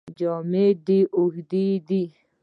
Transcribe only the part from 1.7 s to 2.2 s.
دي.